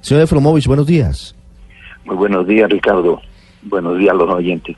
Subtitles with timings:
[0.00, 1.34] Señor Efromovich, buenos días.
[2.04, 3.20] Muy buenos días, Ricardo.
[3.62, 4.76] Buenos días a los oyentes.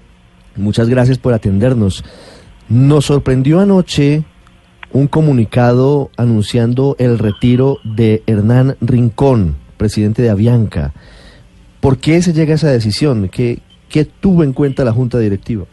[0.56, 2.04] Muchas gracias por atendernos.
[2.68, 4.24] Nos sorprendió anoche
[4.92, 10.92] un comunicado anunciando el retiro de Hernán Rincón, presidente de Avianca.
[11.80, 13.28] ¿Por qué se llega a esa decisión?
[13.28, 15.64] ¿Qué, qué tuvo en cuenta la Junta Directiva?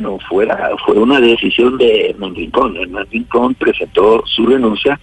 [0.00, 2.76] No, fue, la- fue una decisión de Hernán Rincón.
[2.76, 5.00] Hernán Rincón presentó su renuncia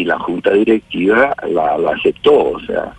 [0.00, 2.50] y la Junta Directiva la, la aceptó.
[2.52, 2.92] O sea,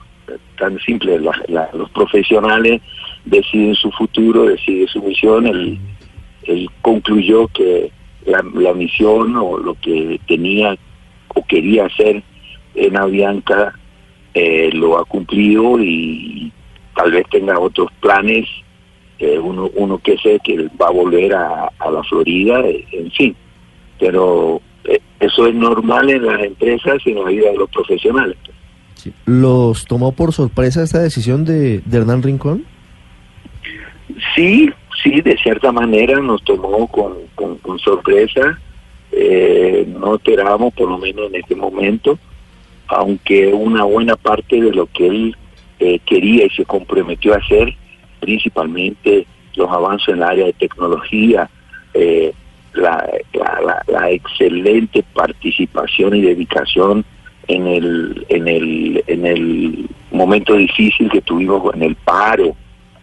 [0.57, 1.19] tan simple.
[1.19, 2.81] La- los profesionales
[3.25, 5.45] deciden su futuro, deciden su misión.
[5.47, 5.77] Él,
[6.43, 7.91] él concluyó que
[8.25, 10.75] la, la misión o lo que tenía
[11.35, 12.23] o quería hacer
[12.75, 13.73] en Avianca
[14.33, 16.51] eh, lo ha cumplido y
[16.95, 18.47] tal vez tenga otros planes.
[19.19, 23.11] eh, uno, uno que sé que va a volver a, a la Florida, eh, en
[23.11, 23.35] fin.
[23.99, 24.61] Pero
[25.19, 28.37] eso es normal en las empresas y en la vida de los profesionales.
[29.25, 32.65] ¿Los tomó por sorpresa esta decisión de, de Hernán Rincón?
[34.35, 34.69] Sí,
[35.03, 38.59] sí, de cierta manera nos tomó con, con, con sorpresa.
[39.11, 42.17] Eh, no esperábamos, por lo menos en este momento,
[42.87, 45.35] aunque una buena parte de lo que él
[45.79, 47.73] eh, quería y se comprometió a hacer,
[48.19, 51.49] principalmente los avances en el área de tecnología,
[51.93, 52.33] eh,
[52.75, 57.05] la, la, la- excelente participación y dedicación
[57.47, 62.55] en el, en el, en el momento difícil que tuvimos en el paro,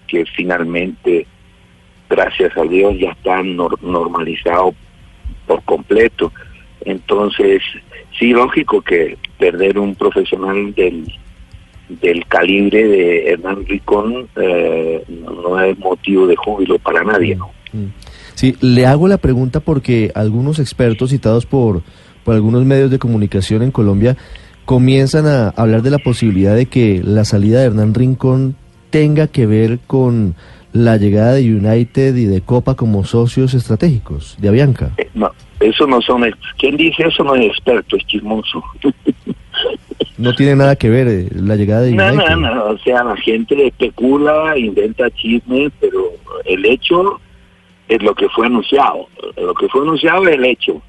[0.09, 1.27] que finalmente,
[2.11, 4.75] gracias a Dios, ya están nor- normalizados
[5.47, 6.33] por completo.
[6.85, 7.63] Entonces,
[8.19, 11.13] sí, lógico que perder un profesional del,
[11.89, 17.51] del calibre de Hernán Ricón eh, no, es motivo de júbilo para nadie, ¿no?
[18.43, 21.85] Sí, le hago la pregunta porque algunos expertos citados por,
[22.25, 24.17] por algunos medios de comunicación en Colombia
[24.65, 28.57] comienzan a hablar de la posibilidad de que la salida de Hernán Rincón
[28.91, 30.35] tenga que ver con
[30.73, 34.91] la llegada de United y de Copa como socios estratégicos de Avianca.
[34.97, 35.31] Eh, no,
[35.61, 36.25] eso no son...
[36.59, 38.61] ¿Quién dice eso no es experto, es chismoso.
[40.19, 42.31] No tiene nada que ver eh, la llegada de No, United.
[42.31, 46.11] no, no, o sea, la gente especula, inventa chismes, pero
[46.45, 47.21] el hecho
[47.95, 49.09] es lo que fue anunciado.
[49.37, 50.81] Lo que fue anunciado es el hecho.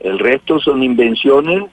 [0.00, 1.64] El resto son invenciones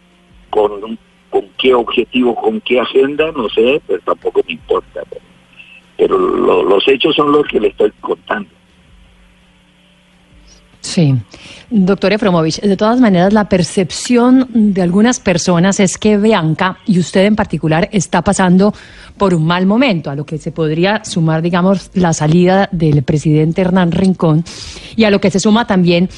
[0.50, 0.98] con,
[1.30, 5.02] con qué objetivo, con qué agenda, no sé, pero tampoco me importa.
[5.10, 5.22] Pero,
[5.98, 8.50] pero lo- los hechos son los que le estoy contando.
[10.84, 11.16] Sí.
[11.70, 17.26] Doctor Efromovich, de todas maneras, la percepción de algunas personas es que Bianca, y usted
[17.26, 18.74] en particular, está pasando
[19.18, 23.62] por un mal momento, a lo que se podría sumar, digamos, la salida del presidente
[23.62, 24.44] Hernán Rincón,
[24.96, 26.10] y a lo que se suma también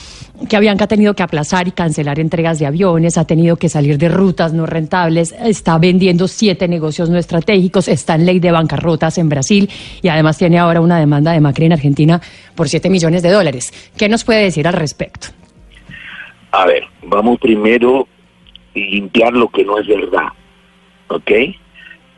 [0.49, 3.97] que Avianca ha tenido que aplazar y cancelar entregas de aviones, ha tenido que salir
[3.97, 9.17] de rutas no rentables, está vendiendo siete negocios no estratégicos, está en ley de bancarrotas
[9.17, 9.69] en Brasil
[10.01, 12.21] y además tiene ahora una demanda de Macri en Argentina
[12.55, 13.91] por siete millones de dólares.
[13.97, 15.27] ¿Qué nos puede decir al respecto?
[16.51, 18.07] A ver, vamos primero
[18.75, 20.27] a limpiar lo que no es verdad,
[21.07, 21.31] ¿ok?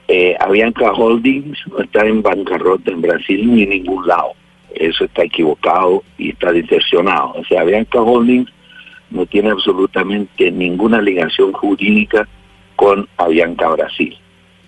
[0.09, 4.33] Eh, Avianca Holdings no está en bancarrota en Brasil ni en ningún lado.
[4.79, 7.33] Eso está equivocado y está distorsionado.
[7.35, 8.49] O sea, Avianca Holdings
[9.09, 12.27] no tiene absolutamente ninguna ligación jurídica
[12.75, 14.15] con Avianca Brasil.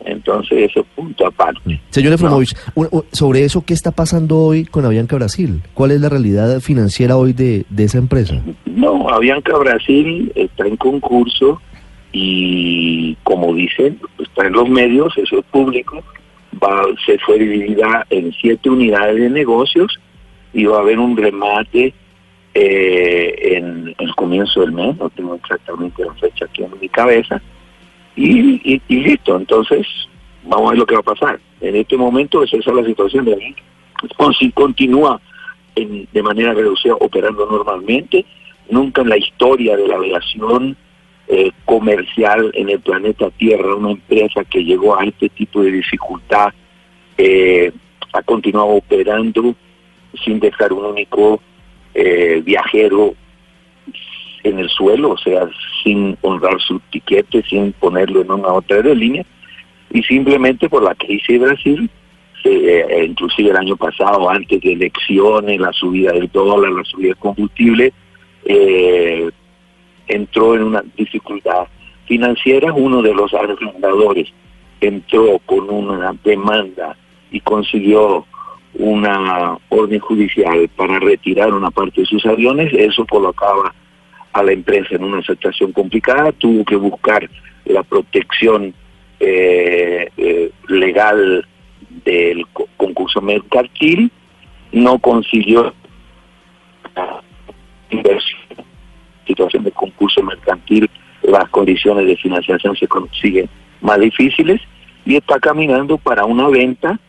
[0.05, 1.79] Entonces, eso punto aparte.
[1.89, 5.61] Señor Efromovich, un- sobre eso, ¿qué está pasando hoy con Avianca Brasil?
[5.73, 8.41] ¿Cuál es la realidad financiera hoy de, de esa empresa?
[8.65, 11.61] No, Avianca Brasil está en concurso
[12.13, 16.01] y como dicen, está en los medios, eso es público,
[16.61, 19.99] va, se fue dividida en siete unidades de negocios
[20.53, 21.93] y va a haber un remate
[22.53, 27.41] eh, en el comienzo del mes, no tengo exactamente la fecha aquí en mi cabeza,
[28.15, 29.85] y, y- y listo, entonces
[30.43, 31.39] vamos a ver lo que va a pasar.
[31.61, 33.61] En este momento esa es la situación de Avianca.
[34.17, 35.21] Con- si continúa
[35.75, 38.25] en- de manera reducida operando normalmente,
[38.69, 40.75] nunca en la historia de la aviación
[41.31, 46.49] eh, comercial en el planeta Tierra, una empresa que llegó a este tipo de dificultad
[47.19, 47.71] eh,
[48.13, 49.53] ha continuado operando
[50.23, 51.39] sin dejar un único
[51.93, 53.13] eh, viajero
[54.43, 55.47] en el suelo, o sea,
[55.83, 59.23] sin honrar su tiquete, sin ponerlo en una otra aerolínea.
[59.91, 61.89] y simplemente por la crisis de Brasil,
[62.43, 67.17] eh, inclusive el año pasado, antes de elecciones, la subida del dólar, la subida del
[67.17, 67.93] combustible,
[68.45, 69.29] eh,
[70.09, 71.67] entró en una dificultad
[72.05, 74.27] financiera, uno de los arrendadores
[74.81, 76.97] entró con una demanda
[77.31, 78.25] y consiguió
[78.73, 83.73] una orden judicial para retirar una parte de sus aviones, eso colocaba
[84.33, 87.29] a la empresa en una situación complicada, tuvo que buscar
[87.65, 88.73] la protección
[89.19, 91.45] eh, eh, legal
[92.05, 92.45] del
[92.77, 94.11] concurso mercantil,
[94.71, 95.73] no consiguió
[97.89, 98.38] inversión,
[99.29, 100.89] situación de concurso mercantil,
[101.21, 103.47] las condiciones de financiación se consiguen
[103.81, 104.59] más difíciles
[105.05, 106.99] y está caminando para una venta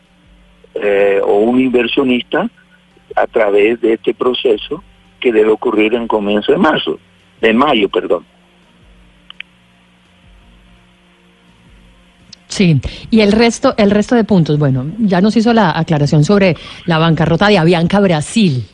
[0.75, 2.49] eh, o un inversionista
[3.15, 4.83] a través de este proceso
[5.19, 6.99] que debe ocurrir en comienzo de marzo,
[7.41, 8.25] de mayo, perdón.
[12.47, 16.55] Sí, y el resto, el resto de puntos, bueno, ya nos hizo la aclaración sobre
[16.85, 18.65] la bancarrota de Avianca Brasil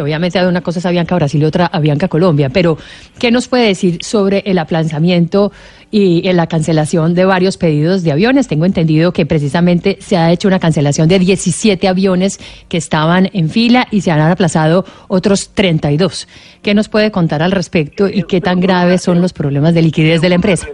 [0.00, 2.78] que obviamente hay una cosa es Avianca Brasil y otra Avianca Colombia, pero
[3.18, 5.52] ¿qué nos puede decir sobre el aplazamiento
[5.90, 8.48] y la cancelación de varios pedidos de aviones?
[8.48, 13.50] Tengo entendido que precisamente se ha hecho una cancelación de 17 aviones que estaban en
[13.50, 16.26] fila y se han aplazado otros 32.
[16.62, 20.22] ¿Qué nos puede contar al respecto y qué tan graves son los problemas de liquidez
[20.22, 20.66] de la empresa?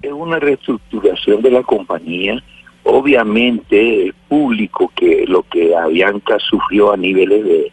[0.00, 2.42] Es una reestructuración de la compañía
[2.84, 7.72] obviamente el público que lo que Avianca sufrió a niveles de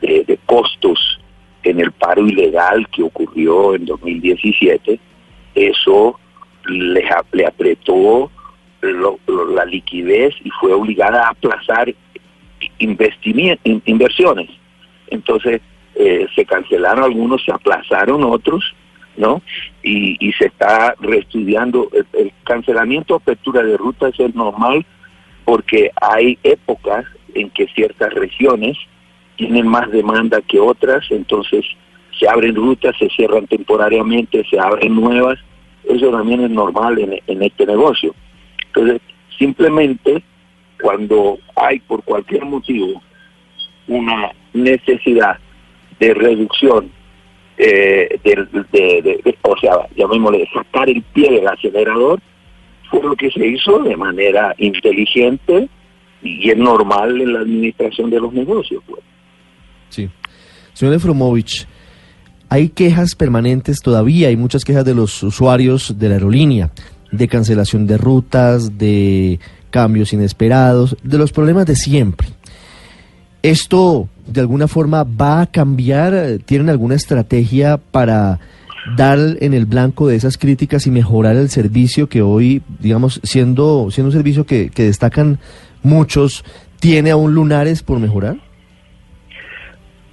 [0.00, 1.18] de, costos
[1.62, 4.98] en el paro ilegal que ocurrió en 2017,
[5.54, 6.18] eso
[6.66, 8.30] le, le apretó
[8.80, 11.92] la liquidez y fue obligada a aplazar
[12.78, 14.48] inversiones.
[15.08, 15.60] Entonces
[15.94, 18.74] eh, se cancelaron algunos, se aplazaron otros,
[19.16, 19.42] ¿no?
[19.82, 21.88] Y, y se está reestudiando.
[21.92, 24.86] El, el cancelamiento o apertura de rutas es normal
[25.44, 27.04] porque hay épocas
[27.34, 28.76] en que ciertas regiones
[29.38, 31.64] tienen más demanda que otras, entonces
[32.18, 35.38] se abren rutas, se cierran temporariamente, se abren nuevas,
[35.84, 38.14] eso también es normal en, este negocio.
[38.66, 39.00] Entonces,
[39.38, 40.22] simplemente
[40.82, 43.00] cuando hay por cualquier motivo
[43.86, 45.38] una necesidad
[46.00, 46.90] de reducción,
[47.56, 52.20] eh, de, o sea, llamémosle, sacar el pie del acelerador,
[52.90, 55.68] fue lo que se hizo de manera inteligente
[56.22, 58.82] y es normal en la administración de los negocios.
[58.86, 59.02] Pues.
[59.90, 60.08] Sí.
[60.74, 61.66] Señor Efromovich,
[62.48, 66.70] hay quejas permanentes todavía, hay muchas quejas de los usuarios de la aerolínea,
[67.12, 69.38] de cancelación de rutas, de
[69.70, 72.28] cambios inesperados, de los problemas de siempre.
[73.42, 76.38] ¿Esto de alguna forma va a cambiar?
[76.44, 78.40] ¿Tienen alguna estrategia para
[78.96, 83.90] dar en el blanco de esas críticas y mejorar el servicio que hoy, digamos, siendo,
[83.90, 85.38] siendo un servicio que, que destacan
[85.82, 86.44] muchos,
[86.80, 88.47] tiene aún lunares por mejorar?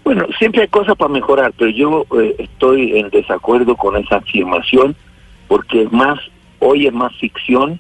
[0.06, 4.96] Bueno, siempre hay cosas para mejorar, pero yo eh, estoy en desacuerdo con esa afirmación
[5.48, 6.20] porque es más,
[6.60, 7.80] hoy es más ficción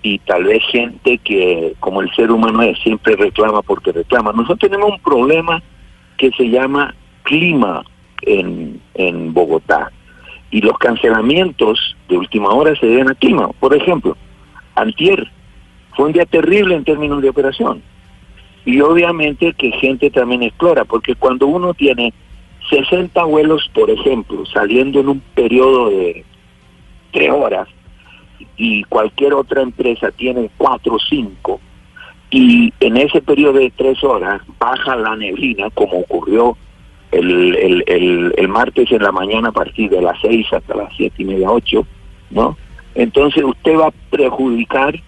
[0.00, 4.30] y tal vez gente que, como el ser humano es, siempre reclama porque reclama.
[4.30, 5.60] Nosotros tenemos un problema
[6.16, 7.82] que se llama clima
[8.22, 9.90] en, en Bogotá
[10.52, 13.48] y los cancelamientos de última hora se deben a clima.
[13.58, 14.16] Por ejemplo,
[14.76, 15.32] antier
[15.96, 17.82] fue un día terrible en términos de operación
[18.66, 22.12] y obviamente que gente también explora, porque cuando uno tiene
[22.68, 26.24] 60 vuelos, por ejemplo, saliendo en un periodo de
[27.12, 27.68] tres horas,
[28.56, 31.60] y cualquier otra empresa tiene cuatro o cinco,
[32.30, 36.56] y en ese periodo de tres horas baja la neblina, como ocurrió
[37.12, 37.54] el,
[37.86, 41.24] el, el, martes en la mañana a partir de las seis hasta las siete y
[41.24, 41.86] media, ocho,
[42.30, 42.58] ¿no?
[42.96, 44.98] Entonces usted va a perjudicar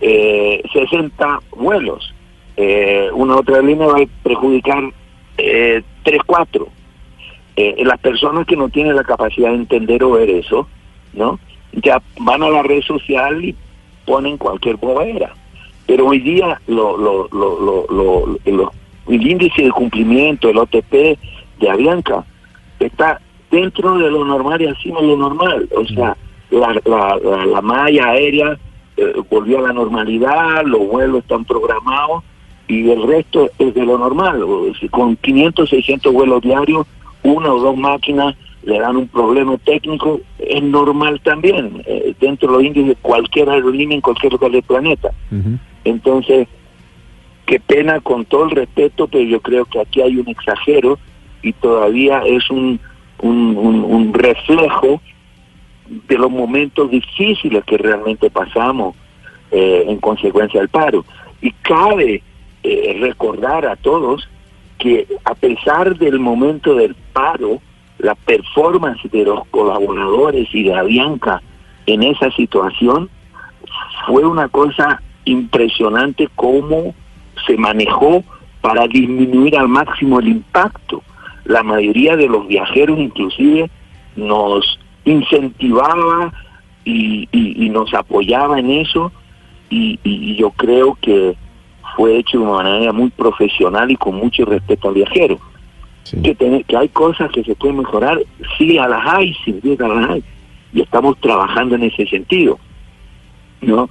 [0.00, 2.14] eh, 60 vuelos
[2.62, 4.84] eh, una otra línea va a perjudicar
[5.38, 6.68] eh, 3, 4.
[7.56, 10.68] Eh, las personas que no tienen la capacidad de entender o ver eso,
[11.14, 11.40] ¿no?
[11.72, 13.56] Ya van a la red social y
[14.04, 15.32] ponen cualquier bobera.
[15.86, 18.72] Pero hoy día lo, lo, lo,
[19.08, 21.16] el índice de cumplimiento, el OTP
[21.60, 22.26] de Avianca,
[22.78, 25.66] está dentro de lo normal y encima de lo normal.
[25.74, 26.14] O sea,
[26.50, 28.58] la, la, la malla aérea
[28.98, 32.22] eh, volvió a la normalidad, los vuelos están programados
[32.70, 34.44] y el resto es de lo normal.
[34.92, 36.86] Con 500, 600 vuelos diarios,
[37.24, 42.54] una o dos máquinas le dan un problema técnico, es normal también, eh, dentro de
[42.54, 45.10] los índices de cualquier aerolínea en cualquier lugar del planeta.
[45.82, 46.46] Entonces,
[47.44, 50.98] qué pena con todo el respeto, pero yo creo que aquí hay un exagero
[51.42, 52.78] y todavía es un,
[53.20, 55.00] un, un reflejo
[55.88, 58.94] de los momentos difíciles que realmente pasamos
[59.50, 61.04] eh, en consecuencia del paro.
[61.40, 62.22] Y cabe
[62.62, 64.28] eh, recordar a todos
[64.78, 67.60] que a pesar del momento del paro,
[67.98, 71.42] la performance de los colaboradores y de Avianca
[71.86, 73.10] en esa situación
[74.06, 76.94] fue una cosa impresionante cómo
[77.46, 78.24] se manejó
[78.60, 81.02] para disminuir al máximo el impacto.
[81.44, 83.70] La mayoría de los viajeros inclusive
[84.16, 86.32] nos incentivaba
[86.84, 87.28] y,
[87.70, 89.12] nos apoyaba en eso
[89.68, 91.36] y, yo creo que
[91.96, 95.38] fue hecho de una manera muy profesional y con mucho respeto al viajero.
[96.22, 98.18] Que, que hay cosas que se pueden mejorar,
[98.58, 100.24] sí a las hay, sin duda las hay,
[100.72, 102.58] y estamos trabajando en ese sentido,
[103.60, 103.88] ¿no?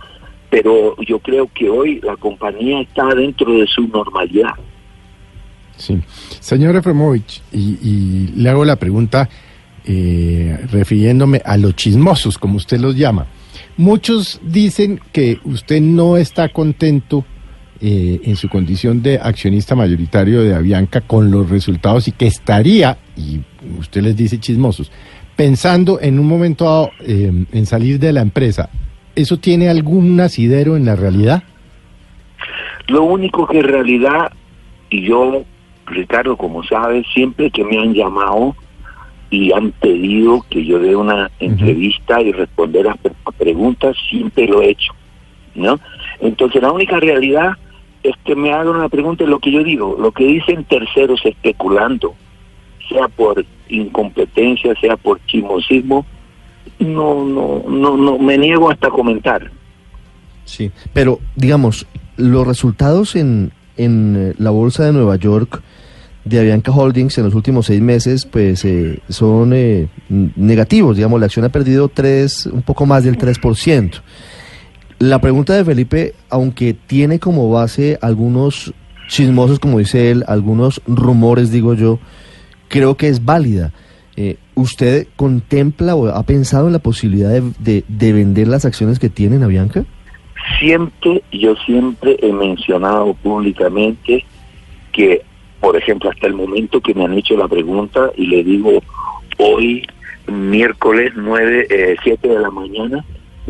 [0.50, 4.52] Pero yo creo que hoy la compañía está dentro de su normalidad.
[5.78, 5.98] Sí.
[6.42, 9.30] Señor Efremovich, y, le hago la pregunta
[9.86, 13.28] eh, refiriéndome a los chismosos, como usted los llama.
[13.78, 17.24] Muchos dicen que usted no está contento
[17.82, 22.98] eh, en su condición de accionista mayoritario de Avianca con los resultados y que estaría,
[23.16, 23.40] y
[23.80, 24.92] usted les dice chismosos,
[25.36, 28.70] pensando en un momento dado eh, en salir de la empresa.
[29.16, 31.44] ¿Eso tiene algún asidero en la realidad?
[32.88, 34.32] Lo único que en realidad,
[34.90, 35.44] y yo,
[35.86, 38.56] Ricardo, como sabes, siempre que me han llamado
[39.30, 42.98] y han pedido que yo dé una entrevista y responder a,
[43.38, 44.92] preguntas, siempre lo he hecho,
[45.56, 45.80] ¿no?
[46.20, 47.54] Entonces la única realidad
[48.04, 51.22] es que me hagan una pregunta es lo que yo digo, lo que dicen terceros
[51.26, 52.16] especulando,
[52.88, 56.06] sea por incompetencia, sea por chismosismo,
[56.80, 59.52] no, no, no, no, me niego hasta comentar.
[60.46, 61.86] Sí, pero digamos,
[62.18, 65.62] los resultados en, en eh, la bolsa de Nueva York
[66.26, 71.26] de Avianca Holdings en los últimos seis meses, pues eh, son eh, negativos, digamos, la
[71.26, 74.02] acción ha perdido tres, un poco más del 3%.
[75.00, 78.74] La pregunta de Felipe, aunque tiene como base algunos
[79.08, 82.00] chismosos, como dice él, algunos rumores, digo yo,
[82.68, 83.72] creo que es válida.
[84.18, 89.08] Eh, ¿Usted contempla o ha pensado en la posibilidad de, de, vender las acciones que
[89.08, 89.86] tiene en Avianca?
[90.60, 94.26] Siempre, yo siempre he mencionado públicamente
[94.92, 95.22] que,
[95.62, 98.84] por ejemplo, hasta el momento que me han hecho la pregunta y le digo
[99.38, 99.88] hoy,
[100.28, 103.06] miércoles 9, eh, 7 de la mañana,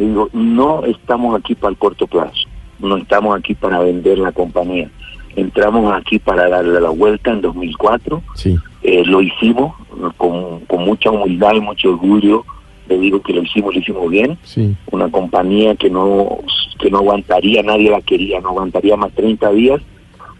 [0.05, 2.47] digo, no estamos aquí para el corto plazo,
[2.79, 4.89] no estamos aquí para vender la compañía.
[5.35, 8.21] Entramos aquí para darle la vuelta en 2004.
[8.35, 8.57] Sí.
[8.81, 9.75] Eh, lo hicimos
[10.17, 12.43] con, con, mucha humildad y mucho orgullo.
[12.87, 14.37] Le digo que lo hicimos, lo hicimos bien.
[14.43, 14.75] Sí.
[14.91, 16.39] Una compañía que no,
[16.79, 19.81] que no aguantaría, nadie la quería, no aguantaría más 30 días.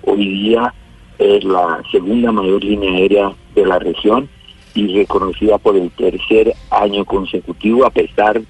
[0.04, 0.74] Hoy día
[1.20, 4.28] es la segunda mayor línea aérea de la región
[4.74, 8.42] y reconocida por el tercer año consecutivo, a pesar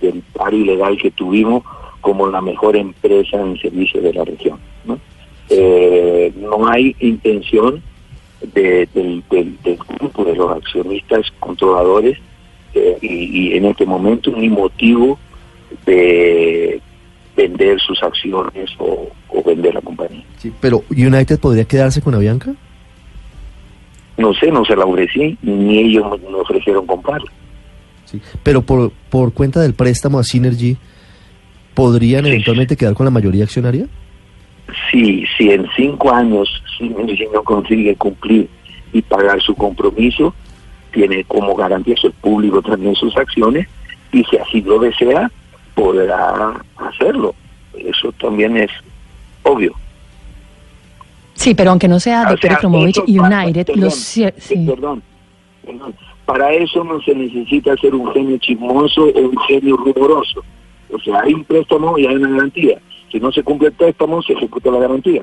[0.00, 1.62] del paro ilegal que tuvimos
[2.00, 4.58] como la mejor empresa en servicio de la región.
[4.84, 4.98] ¿no?
[5.48, 7.82] Eh, no hay intención
[8.54, 9.22] de, del,
[9.98, 12.18] grupo de los accionistas controladores
[12.74, 15.18] eh, y, en este momento ni motivo
[15.84, 16.80] de
[17.36, 19.10] vender sus acciones o,
[19.44, 20.24] vender la compañía.
[20.38, 22.52] Sí, pero United podría quedarse con Avianca?
[24.16, 27.30] No sé, no se la ofrecí, ni ellos me ofrecieron comprarla.
[28.06, 30.76] Sí, pero por, por cuenta del préstamo a Synergy,
[31.74, 33.86] ¿podrían eventualmente quedar con la mayoría accionaria?
[34.90, 36.48] Si, si en cinco años
[36.78, 38.48] Synergy no consigue cumplir
[38.92, 40.34] y pagar su compromiso,
[40.92, 43.68] tiene como garantía el público también sus acciones
[44.12, 45.30] y si así lo desea,
[45.74, 47.34] podrá hacerlo.
[47.76, 48.70] Eso también es
[49.42, 49.74] obvio.
[51.34, 52.58] Sí, pero aunque no sea Dr.
[53.06, 55.02] United, perdón,
[55.64, 55.94] perdón,
[56.26, 60.42] para eso no se necesita ser un genio chismoso o un genio rumoroso.
[60.92, 62.78] O sea, hay un préstamo y hay una garantía.
[63.10, 65.22] Si no se cumple el préstamo, se ejecuta la garantía.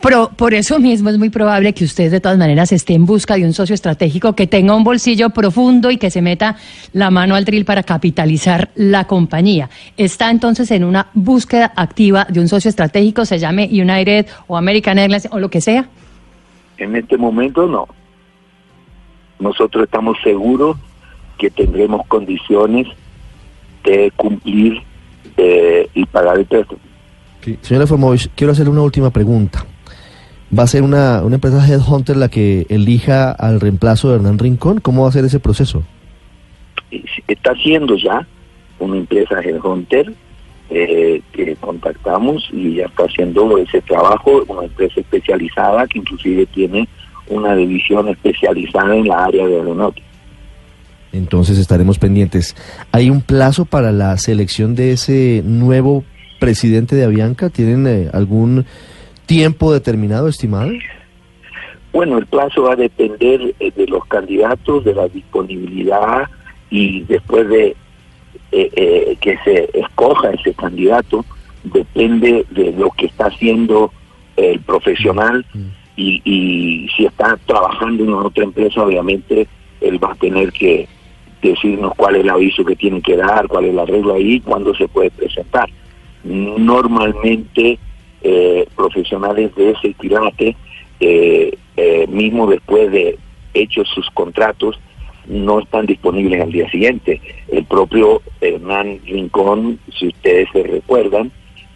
[0.00, 3.36] Pero por eso mismo es muy probable que usted de todas maneras esté en busca
[3.36, 6.56] de un socio estratégico que tenga un bolsillo profundo y que se meta
[6.92, 9.68] la mano al tril para capitalizar la compañía.
[9.96, 14.98] Está entonces en una búsqueda activa de un socio estratégico, se llame United o American
[14.98, 15.88] Airlines o lo que sea.
[16.78, 17.86] En este momento no.
[19.38, 20.76] Nosotros estamos seguros
[21.38, 22.86] que tendremos condiciones
[23.84, 24.82] de cumplir
[25.36, 26.80] eh, y pagar el préstamo.
[27.62, 29.64] Señora Formovich, quiero hacerle una última pregunta.
[30.56, 34.80] ¿Va a ser una, una empresa Headhunter la que elija al reemplazo de Hernán Rincón?
[34.80, 35.82] ¿Cómo va a ser ese proceso?
[37.26, 38.26] Está siendo ya
[38.78, 40.14] una empresa Headhunter
[40.70, 46.88] eh, que contactamos y ya está haciendo ese trabajo, una empresa especializada que inclusive tiene
[47.28, 50.06] una división especializada en la área de aeronáutica.
[51.12, 52.54] Entonces estaremos pendientes.
[52.92, 56.04] ¿Hay un plazo para la selección de ese nuevo
[56.38, 57.48] presidente de Avianca?
[57.48, 58.66] ¿Tienen eh, algún
[59.26, 60.70] tiempo determinado estimado?
[61.92, 66.28] Bueno, el plazo va a depender eh, de los candidatos, de la disponibilidad
[66.70, 67.74] y después de
[68.52, 71.24] eh, eh, que se escoja ese candidato,
[71.64, 73.92] depende de lo que está haciendo
[74.36, 75.44] el profesional
[75.96, 79.48] y, y si está trabajando en otra empresa, obviamente
[79.80, 80.88] él va a tener que
[81.42, 84.74] decirnos cuál es el aviso que tiene que dar, cuál es la regla ahí, cuándo
[84.74, 85.68] se puede presentar.
[86.24, 87.78] Normalmente
[88.22, 90.56] eh, profesionales de ese tirante,
[91.00, 93.18] eh, eh, mismo después de
[93.54, 94.78] hechos sus contratos,
[95.28, 97.20] no están disponibles al día siguiente.
[97.48, 101.30] El propio Hernán Rincón, si ustedes se recuerdan,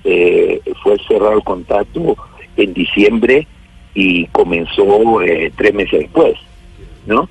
[0.04, 2.16] eh, fue cerrado el contrato
[2.56, 3.46] en diciembre
[3.94, 6.34] y comenzó eh, tres meses después,
[7.06, 7.28] ¿no?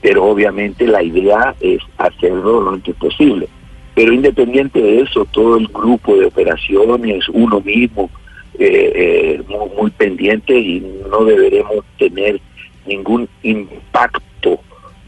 [0.00, 3.48] Pero obviamente la idea es hacerlo lo antes posible.
[3.94, 8.10] Pero independiente de eso, todo el grupo de operaciones, uno mismo,
[8.58, 12.40] eh, eh, muy, muy pendiente y no deberemos tener
[12.86, 14.22] ningún impacto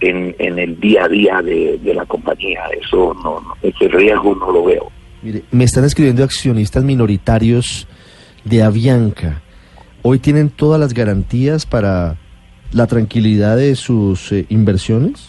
[0.09, 2.61] en, en el día a día de, de la compañía.
[2.81, 4.91] Eso no, no, ese riesgo no lo veo.
[5.23, 7.87] Mire, me están escribiendo accionistas minoritarios
[8.45, 9.41] de Avianca.
[10.03, 12.17] ¿Hoy tienen todas las garantías para
[12.73, 15.27] la tranquilidad de sus eh, inversiones?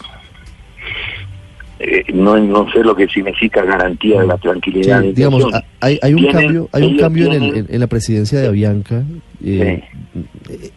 [1.78, 5.00] Eh, no, no sé lo que significa garantía de la tranquilidad.
[5.02, 5.44] Sí, de digamos,
[5.80, 9.02] hay, hay un cambio, hay un cambio en, el- en la presidencia de Avianca.
[9.44, 9.82] Eh,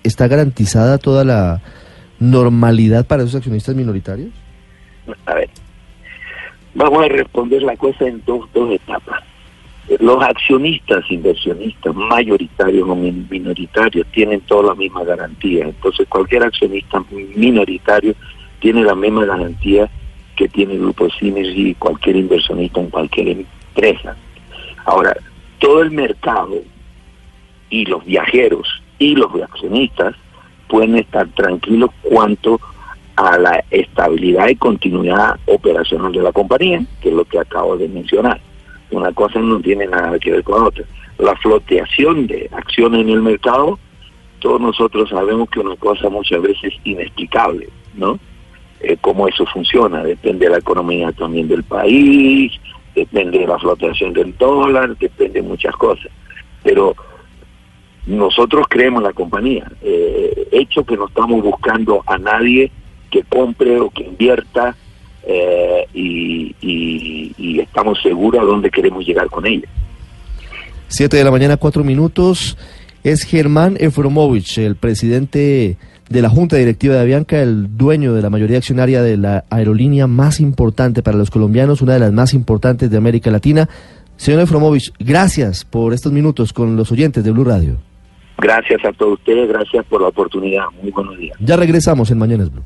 [0.04, 1.62] ¿Está garantizada toda la
[2.20, 4.30] normalidad para esos accionistas minoritarios?
[5.26, 5.50] A ver,
[6.76, 9.24] vamos a responder la cosa en dos, dos etapas.
[10.00, 15.66] Los accionistas, inversionistas, mayoritarios o min- minoritarios, tienen toda la misma garantía.
[15.66, 17.04] Entonces, cualquier accionista
[17.36, 18.14] minoritario
[18.60, 19.90] tiene la misma garantía
[20.36, 24.16] que tiene el Grupo Synergy y cualquier inversionista en cualquier empresa.
[24.86, 25.16] Ahora,
[25.58, 26.62] todo el mercado
[27.72, 28.68] y los viajeros
[29.00, 30.16] y los accionistas
[30.70, 32.62] pueden estar tranquilos cuanto
[33.18, 37.90] a la estabilidad y continuidad operacional de la compañía, que es lo que acabo de
[37.90, 38.40] mencionar.
[38.92, 40.86] Una cosa no tiene nada que ver con otra.
[41.18, 43.78] La floteación de acciones en el mercado,
[44.40, 48.18] todos nosotros sabemos que una cosa muchas veces inexplicable, ¿no?
[48.80, 52.54] Eh, cómo eso funciona, depende de la economía también del país,
[52.96, 56.10] depende de la flotación del dólar, depende de muchas cosas.
[56.64, 56.96] Pero
[58.06, 59.72] nosotros creemos en la compañía.
[59.82, 62.72] Eh, hecho que no estamos buscando a nadie
[63.12, 64.76] que compre o que invierta
[65.28, 69.68] eh, y, y- estamos seguros a dónde queremos llegar con ella.
[70.88, 72.58] Siete de la mañana, cuatro minutos.
[73.04, 75.78] Es Germán Efromovich, el presidente
[76.10, 80.08] de la Junta Directiva de Avianca, el dueño de la mayoría accionaria de la aerolínea
[80.08, 83.70] más importante para los colombianos, una de las más importantes de América Latina.
[84.18, 87.78] Señor Efromovich, gracias por estos minutos con los oyentes de Blue Radio.
[88.42, 90.66] Gracias a todos ustedes, gracias por la oportunidad.
[90.82, 91.38] Muy buenos días.
[91.40, 92.64] Ya regresamos en Mañanas Blue.